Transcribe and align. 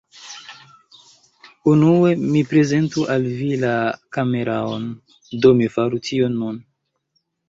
Unue, 1.71 2.15
mi 2.21 2.39
prezentu 2.53 3.03
al 3.15 3.27
vi 3.41 3.49
la 3.63 3.73
kameraon, 4.17 4.87
do 5.45 5.53
mi 5.61 5.69
faru 5.75 6.01
tion 6.09 6.39
nun. 6.41 6.59